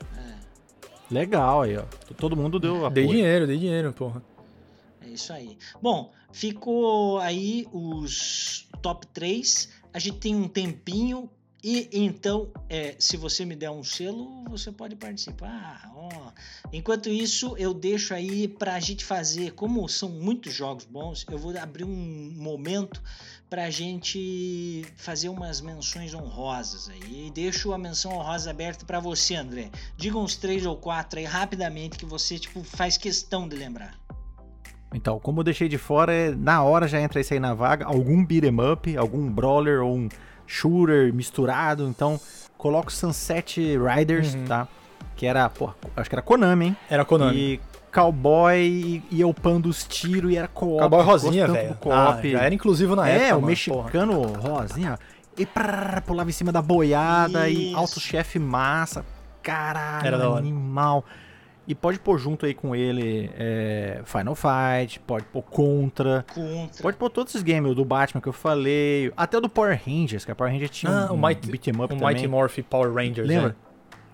[1.10, 1.82] Legal aí, ó.
[2.16, 2.90] Todo mundo deu apoio.
[2.92, 4.22] Dei dinheiro, dei dinheiro, porra.
[5.02, 5.58] É isso aí.
[5.82, 9.70] Bom, ficou aí os top 3.
[9.92, 11.28] A gente tem um tempinho.
[11.62, 15.90] E então, é, se você me der um selo, você pode participar.
[15.94, 16.08] Ó.
[16.72, 19.50] Enquanto isso, eu deixo aí pra gente fazer.
[19.52, 23.02] Como são muitos jogos bons, eu vou abrir um momento
[23.50, 27.26] pra gente fazer umas menções honrosas aí.
[27.26, 29.70] E deixo a menção honrosa aberta pra você, André.
[29.96, 33.94] Diga uns três ou quatro aí rapidamente que você tipo faz questão de lembrar.
[34.94, 37.84] Então, como eu deixei de fora, é- na hora já entra esse aí na vaga.
[37.86, 40.08] Algum beat'em up, algum brawler ou um
[40.46, 41.88] shooter misturado.
[41.88, 42.20] Então,
[42.56, 44.44] coloco Sunset Riders, Uhum.
[44.46, 44.68] tá?
[45.16, 46.76] Que era, pô, acho que era Konami, hein?
[46.88, 47.36] Era Konami.
[47.36, 47.60] E
[47.90, 50.80] cowboy e, e upando os tiros e era co-op.
[50.80, 51.76] Cowboy Rosinha, velho.
[51.90, 54.98] Ah, já era inclusivo na é, época, o mano, mexicano rosinha.
[55.36, 57.76] E prrr, pulava em cima da boiada e Isso.
[57.76, 59.04] alto-chefe massa.
[59.42, 61.04] Caralho, Era animal.
[61.66, 66.82] E pode pôr junto aí com ele é, Final Fight, pode pôr Contra, Contra.
[66.82, 69.80] pode pôr todos esses games, o do Batman que eu falei, até o do Power
[69.86, 72.06] Rangers, que a Power Rangers tinha Ah, um, o Mighty- beat'em up O também.
[72.08, 73.48] Mighty Morph Power Rangers, Lembra?
[73.50, 73.54] né?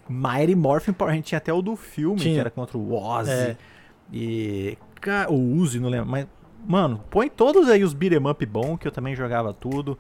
[0.09, 2.40] Mighty Morphin Power Rangers tinha até o do filme, que Tinha.
[2.40, 3.31] era contra o Ozzy.
[3.31, 3.57] É.
[4.12, 4.79] E.
[5.29, 6.09] O Uzi, não lembro.
[6.09, 6.27] Mas,
[6.66, 9.99] mano, põe todos aí os beat'em up bom, que eu também jogava tudo.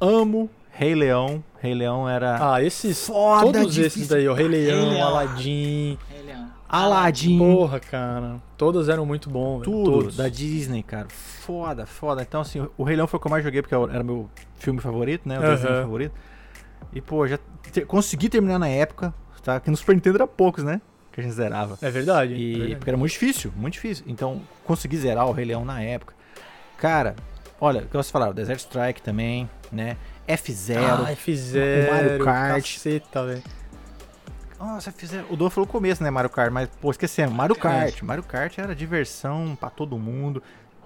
[0.00, 1.42] Amo Rei Leão.
[1.60, 2.54] Rei Leão era.
[2.54, 3.06] Ah, esses.
[3.06, 3.86] Foda, todos difícil.
[4.02, 5.06] esses daí, o Rei Leão, Rei Leão.
[5.08, 5.98] Aladdin.
[6.10, 6.48] Rei Leão.
[6.68, 7.38] Aladdin.
[7.38, 8.42] Porra, cara.
[8.58, 9.64] Todos eram muito bons, velho.
[9.70, 10.16] Tudo Todos.
[10.16, 11.06] da Disney, cara.
[11.08, 12.22] Foda, foda.
[12.22, 14.80] Então, assim, o Rei Leão foi o que eu mais joguei, porque era meu filme
[14.80, 15.38] favorito, né?
[15.38, 15.82] O desenho Aham.
[15.82, 16.12] favorito.
[16.92, 17.38] E, pô, já
[17.72, 19.60] te- consegui terminar na época, tá?
[19.60, 20.80] Que no Super Nintendo era poucos, né?
[21.12, 21.78] Que a gente zerava.
[21.80, 22.34] É verdade.
[22.34, 22.76] é E, verdade.
[22.76, 24.04] porque era muito difícil, muito difícil.
[24.08, 26.12] Então, consegui zerar o Rei Leão na época.
[26.76, 27.14] Cara,
[27.60, 29.96] olha, o que você falava, Desert Strike também, né?
[30.26, 30.76] F0.
[30.78, 31.88] Ah, F0.
[31.88, 32.62] o Mario Kart.
[32.74, 33.42] Caceta, velho.
[34.58, 35.24] Nossa, F0.
[35.30, 37.34] O Dom falou o começo, né, Mario Kart, mas, pô, esquecemos.
[37.34, 37.90] Mario Kart.
[37.92, 38.02] Kart.
[38.02, 40.42] Mario Kart era diversão pra todo mundo.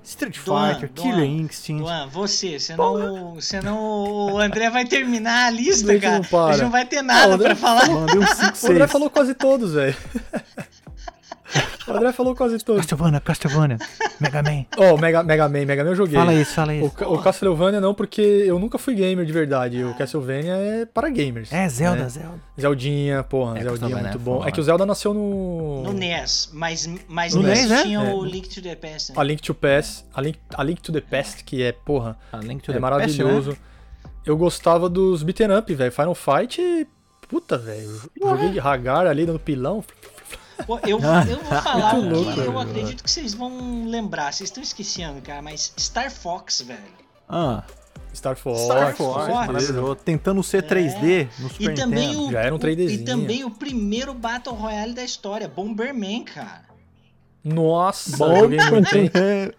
[0.08, 1.82] Street Duan, Fighter, Duan, Killer Instinct.
[1.82, 6.14] Luan, você, senão, senão o André vai terminar a lista, cara.
[6.16, 6.46] não para.
[6.46, 7.90] A gente não vai ter nada André pra falar.
[7.90, 8.90] Mandei um 5, O André 6.
[8.90, 9.94] falou quase todos, velho.
[11.92, 12.80] O André falou quase todos.
[12.82, 13.78] Castlevania, Castlevania,
[14.20, 14.64] Mega Man.
[14.76, 16.14] Ó, oh, Mega, Mega Man, Mega Man eu joguei.
[16.18, 16.90] Fala isso, fala O, isso.
[16.92, 19.82] Ca- o Castlevania não, porque eu nunca fui gamer de verdade.
[19.84, 21.52] O Castlevania é para gamers.
[21.52, 22.08] É, Zelda, né?
[22.08, 22.40] Zelda.
[22.60, 24.44] Zeldinha, porra, É, Zeldinha é muito é bom.
[24.46, 25.82] É que o Zelda nasceu no.
[25.84, 27.82] No NES, mas, mas No NES NES, né?
[27.82, 28.12] tinha É.
[28.14, 29.12] o Link to the Past.
[29.12, 29.18] né?
[29.20, 32.38] A Link to Past, a Link, a Link to the Past, que é, porra, A
[32.38, 33.50] Link to é the maravilhoso.
[33.50, 33.68] Past, né?
[34.26, 35.90] Eu gostava dos beaten up, velho.
[35.92, 36.86] Final Fight,
[37.28, 38.02] puta, velho.
[38.20, 39.82] Joguei de Hagar ali dando pilão.
[40.66, 42.58] Pô, eu, vou- eu vou falar Muito o louco, que eu velho.
[42.58, 44.32] acredito que vocês vão lembrar.
[44.32, 46.80] Vocês estão esquecendo, cara, mas Star Fox, velho.
[47.28, 47.62] Ah,
[48.14, 48.60] Star Fox.
[48.62, 49.94] Star Fox, maravilhoso.
[49.96, 52.28] Tentando ser 3D no Super E também, Nintendo.
[52.28, 53.00] o, Já era um o- 3Dzinho.
[53.00, 56.62] e também o primeiro Battle Royale da história, Bomberman, cara.
[57.44, 58.16] Nossa?
[58.16, 58.82] Bomberman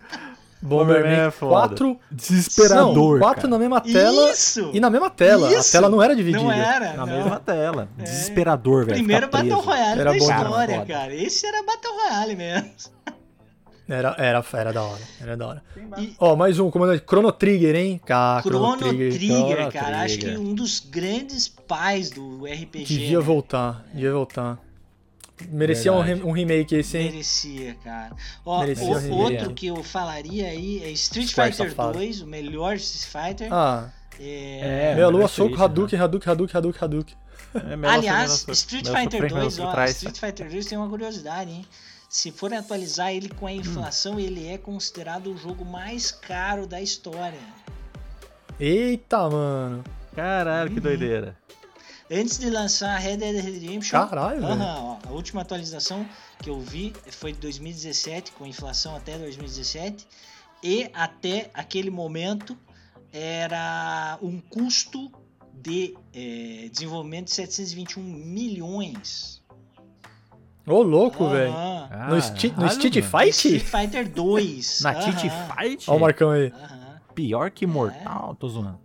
[0.62, 1.68] Bomberman é foda.
[1.70, 2.00] 4.
[2.12, 3.48] Desesperador, Não, quatro cara.
[3.48, 4.32] na mesma tela.
[4.32, 4.72] Isso!
[4.74, 5.50] E na mesma tela.
[5.54, 5.70] Isso!
[5.70, 6.44] A tela não era dividida.
[6.44, 7.18] Não era, Na não.
[7.18, 7.88] mesma tela.
[7.98, 8.98] Desesperador, velho.
[8.98, 9.60] Primeiro Battle.
[9.62, 11.16] Royale Era da história, cara.
[11.16, 12.70] Esse era Battle Royale mesmo.
[13.88, 15.02] Era, era, era da hora.
[15.20, 15.64] Era da hora.
[15.98, 17.04] E Ó, mais um, comandante.
[17.08, 18.00] Chrono Trigger, hein?
[18.06, 20.02] Cá, Chrono Trigger, Chrono cara.
[20.02, 20.40] Acho que Trigger.
[20.40, 22.84] um dos grandes pais do RPG.
[22.86, 23.24] Devia né?
[23.24, 23.84] voltar.
[23.92, 24.60] Devia voltar.
[25.48, 27.12] Merecia um, um remake esse, hein?
[27.12, 28.16] Merecia, cara.
[28.46, 29.14] Ó, Merecia o- render.
[29.16, 31.94] outro que eu falaria aí é Street Fighter safado.
[31.94, 33.54] 2, o melhor Street Fighter.
[33.54, 37.16] Ah, É, É, Meia lua, soco, experiência, Hadouken, Hadouken, Hadouken, Hadouken, Hadouken.
[37.56, 39.86] É Aliás, Street Fighter sofrer na 2, por ó.
[39.86, 41.66] Street Fighter 2 tem uma curiosidade, hein?
[42.10, 46.82] Se forem atualizar ele com a inflação, ele é considerado o jogo mais caro da
[46.82, 47.40] história.
[48.60, 49.84] Eita, mano.
[50.16, 50.82] Caralho, que Uhum.
[50.84, 51.38] doideira.
[52.12, 54.54] Antes de lançar Red Dead Redemption, Caralho, velho.
[54.54, 56.06] aham, ó, a última atualização
[56.42, 60.08] que eu vi foi de 2017, com inflação até 2017,
[60.64, 62.58] e até aquele momento
[63.14, 65.12] era um custo
[65.54, 69.42] de eh, desenvolvimento de 721 milhões.
[70.66, 71.32] Ô, louco, Aham.
[71.34, 71.54] velho.
[71.56, 73.08] Ah, No, Sti- no Street mano.
[73.08, 73.30] Fight?
[73.30, 74.82] Street Fighter 2.
[74.82, 75.90] Na aham, Titi Fight?
[75.90, 76.48] Ó o Marcão aí.
[76.56, 76.80] aham.
[77.16, 78.80] Pior que mortal, tô zoando.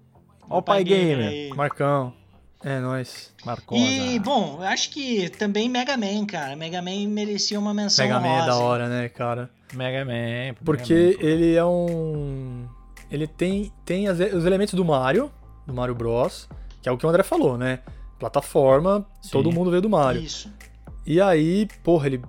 [0.48, 1.28] Ó o Pai pai gamer.
[1.28, 1.50] aí.
[1.54, 2.12] Marcão.
[2.64, 3.30] É nóis.
[3.44, 3.80] Marcosa.
[3.80, 6.56] E, bom, eu acho que também Mega Man, cara.
[6.56, 9.50] Mega Man merecia uma menção Mega Man é da hora, né, cara?
[9.74, 10.54] Mega Man.
[10.64, 12.66] Porque ele é um.
[13.10, 15.30] Ele tem, tem as- os elementos do Mario,
[15.66, 16.48] do Mario Bros.
[16.82, 17.80] Que é o que o André falou, né?
[18.18, 19.30] Plataforma, Sim.
[19.30, 20.22] todo mundo veio do Mario.
[20.22, 20.50] Isso,
[21.06, 22.22] E aí, porra, ele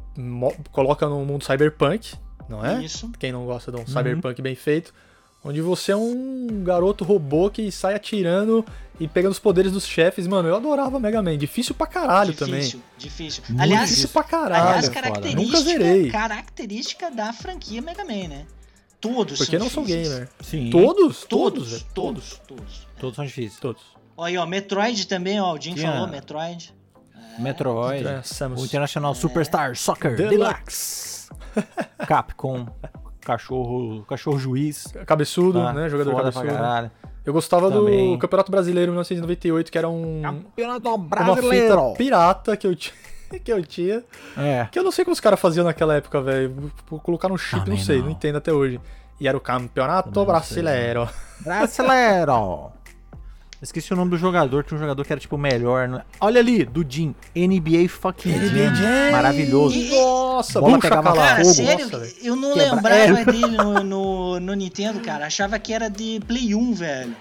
[0.71, 2.13] coloca no mundo cyberpunk,
[2.49, 2.83] não é?
[2.83, 3.09] isso.
[3.17, 4.93] Quem não gosta de um cyberpunk bem feito.
[5.43, 8.65] Onde você é um garoto robô que sai atirando
[8.99, 10.27] e pegando os poderes dos chefes.
[10.27, 11.37] Mano, eu adorava Mega Man.
[11.37, 12.59] Difícil pra caralho também.
[12.61, 13.43] Difícil, difícil.
[13.49, 14.63] Muito Aliás, Difícil pra caralho.
[14.63, 15.01] aliás foda.
[15.01, 16.09] característica, Nunca zerei.
[16.09, 18.45] característica da franquia Mega Man, né?
[19.01, 20.09] Todos Porque não sou difíceis.
[20.09, 20.29] gamer.
[20.41, 20.69] Sim.
[20.71, 21.25] Todos?
[21.25, 21.85] Todos, Todos, velho.
[21.93, 22.87] todos, todos.
[22.99, 23.59] Todos são difíceis.
[23.59, 23.81] Todos.
[24.17, 26.73] Ó, aí, ó, Metroid também, ó, o Jim Tinha- falou, Metroid.
[27.37, 28.07] Metroid.
[28.07, 28.61] É, Samus.
[28.61, 31.27] O International Superstar Soccer Deluxe.
[32.07, 32.65] Capcom.
[33.21, 34.85] Cachorro, cachorro juiz.
[35.05, 35.73] Cabeçudo, tá?
[35.73, 35.89] né?
[35.89, 36.91] Jogador Foda pra cabeçudo.
[37.25, 38.13] Eu gostava Também.
[38.13, 42.93] do Campeonato Brasileiro 1998, que era um, Campeonato uma fita pirata que eu, tinha,
[43.43, 44.03] que eu tinha.
[44.37, 44.67] É.
[44.71, 46.71] Que eu não sei como os caras faziam naquela época, velho.
[47.03, 48.05] Colocar no chip, Também não sei, não.
[48.05, 48.79] não entendo até hoje.
[49.19, 51.09] E era o Campeonato sei, Brasileiro.
[51.41, 52.71] Brasileiro.
[53.61, 55.87] Esqueci o nome do jogador, tinha um jogador que era tipo melhor.
[55.87, 56.01] né?
[56.19, 57.15] Olha ali, do Jim.
[57.35, 58.75] NBA fucking NBA Jam.
[58.75, 59.11] Jam.
[59.11, 59.75] Maravilhoso.
[59.75, 61.13] E- Nossa, Bola bucha pegava.
[61.15, 62.15] Cara, fogo, sério, nossa, velho.
[62.21, 63.25] eu não Quebra- lembrava É.
[63.25, 65.25] dele no, no, no Nintendo, cara.
[65.25, 67.15] Achava que era de Play 1, velho.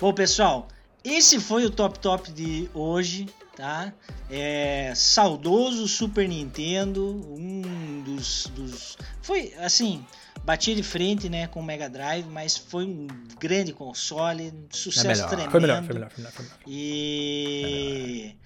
[0.00, 0.68] Bom, pessoal,
[1.04, 3.26] esse foi o Top Top de hoje,
[3.62, 3.92] tá?
[4.28, 8.98] É, saudoso Super Nintendo, um dos, dos...
[9.22, 10.04] Foi, assim,
[10.42, 13.06] bati de frente, né, com o Mega Drive, mas foi um
[13.38, 15.28] grande console, um sucesso melhor.
[15.28, 15.50] tremendo.
[15.52, 16.32] Foi melhor, foi melhor, foi melhor.
[16.32, 16.58] Foi melhor.
[16.66, 18.36] E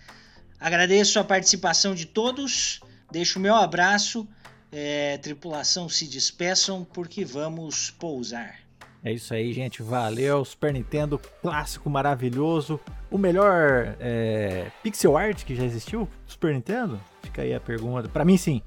[0.61, 2.81] agradeço a participação de todos.
[3.11, 4.29] Deixo o meu abraço.
[4.71, 8.66] É, tripulação se despeçam porque vamos pousar.
[9.07, 9.85] É isso aí, gente.
[9.85, 10.45] Valeu.
[10.45, 12.81] Super Nintendo, clássico maravilhoso.
[13.09, 16.09] O melhor é, pixel art que já existiu?
[16.27, 17.01] Super Nintendo?
[17.23, 18.09] Fica aí a pergunta.
[18.09, 18.61] Pra mim, sim.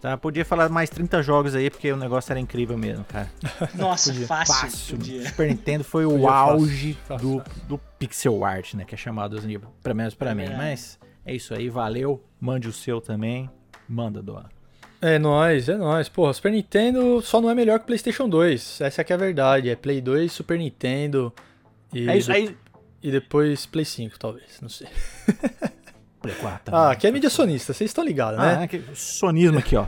[0.00, 0.16] Tá?
[0.16, 3.28] Podia falar mais 30 jogos aí, porque o negócio era incrível mesmo, cara.
[3.74, 4.26] Nossa, Podia.
[4.28, 4.54] fácil.
[4.54, 4.96] Fácil.
[4.98, 5.28] podia.
[5.28, 7.62] Super Nintendo foi o Podia fácil, auge fácil, do, fácil.
[7.66, 8.84] do pixel art, né?
[8.84, 10.42] Que é chamado assim, pelo menos pra É mim.
[10.42, 10.62] verdade.
[10.62, 11.68] Mas é isso aí.
[11.68, 12.22] Valeu.
[12.40, 13.50] Mande o seu também.
[13.88, 14.48] Manda, Doa.
[15.06, 16.08] É nóis, é nóis.
[16.08, 18.80] Porra, Super Nintendo só não é melhor que PlayStation 2.
[18.80, 19.68] Essa aqui é a verdade.
[19.68, 21.32] É Play 2, Super Nintendo.
[21.92, 22.56] E, É isso aí.
[23.02, 24.58] e depois Play 5, talvez.
[24.62, 24.86] Não sei.
[26.22, 26.74] Play 4.
[26.74, 28.60] Ah, aqui é mídia sonista, vocês estão ligados, né?
[28.62, 29.86] Ah, que sonismo aqui, ó.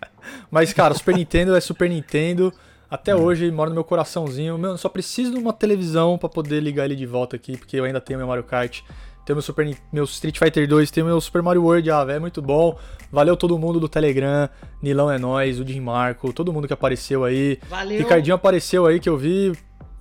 [0.50, 2.50] Mas, cara, Super Nintendo é Super Nintendo.
[2.90, 3.20] Até Hum.
[3.22, 4.56] hoje mora no meu coraçãozinho.
[4.56, 7.76] Meu, eu só preciso de uma televisão pra poder ligar ele de volta aqui, porque
[7.76, 8.80] eu ainda tenho meu Mario Kart.
[9.24, 12.20] Tenho meu, Super, meu Street Fighter 2, tenho meu Super Mario World, ah, velho, é
[12.20, 12.76] muito bom.
[13.10, 14.48] Valeu todo mundo do Telegram,
[14.82, 17.58] Nilão é nós, o Jim Marco, todo mundo que apareceu aí.
[17.68, 17.98] Valeu.
[17.98, 19.52] Ricardinho apareceu aí que eu vi,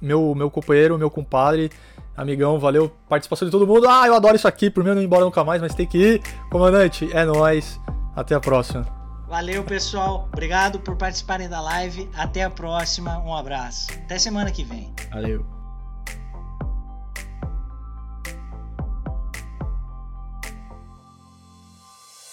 [0.01, 1.71] meu, meu companheiro, meu compadre,
[2.17, 3.87] amigão, valeu, participação de todo mundo.
[3.87, 5.87] Ah, eu adoro isso aqui, por mim eu não ir embora nunca mais, mas tem
[5.87, 6.21] que ir.
[6.51, 7.79] Comandante, é nóis,
[8.15, 8.85] até a próxima.
[9.33, 10.29] Valeu, pessoal.
[10.31, 12.07] Obrigado por participarem da live.
[12.15, 13.17] Até a próxima.
[13.17, 13.87] Um abraço.
[14.05, 14.93] Até semana que vem.
[15.11, 15.52] Valeu.